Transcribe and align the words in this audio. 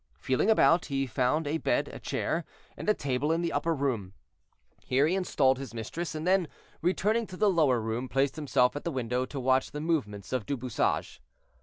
Feeling 0.17 0.49
about, 0.49 0.85
he 0.85 1.05
found 1.05 1.45
a 1.45 1.59
bed, 1.59 1.87
a 1.87 1.99
chair, 1.99 2.43
and 2.75 2.89
a 2.89 2.93
table 2.95 3.31
in 3.31 3.43
an 3.43 3.51
upper 3.51 3.71
room. 3.75 4.15
Here 4.81 5.05
he 5.05 5.13
installed 5.13 5.59
his 5.59 5.75
mistress, 5.75 6.15
and 6.15 6.25
then, 6.25 6.47
returning 6.81 7.27
to 7.27 7.37
the 7.37 7.51
lower 7.51 7.79
room, 7.79 8.09
placed 8.09 8.35
himself 8.35 8.75
at 8.75 8.83
the 8.83 8.91
window, 8.91 9.27
to 9.27 9.39
watch 9.39 9.69
the 9.69 9.79
movements 9.79 10.33
of 10.33 10.47
Du 10.47 10.57
Bouchage. 10.57 11.21